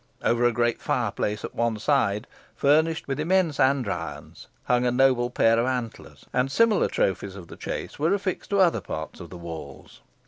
Over 0.23 0.45
a 0.45 0.51
great 0.51 0.81
fireplace 0.81 1.45
at 1.45 1.53
one 1.53 1.77
side, 1.77 2.25
furnished 2.55 3.07
with 3.07 3.19
immense 3.19 3.59
andirons, 3.59 4.47
hung 4.63 4.83
a 4.83 4.89
noble 4.89 5.29
pair 5.29 5.59
of 5.59 5.67
antlers, 5.67 6.25
and 6.33 6.51
similar 6.51 6.87
trophies 6.87 7.35
of 7.35 7.49
the 7.49 7.55
chase 7.55 7.99
were 7.99 8.11
affixed 8.15 8.49
to 8.49 8.57
other 8.61 8.81
parts 8.81 9.19
of 9.19 9.29
the 9.29 9.37
walls. 9.37 10.01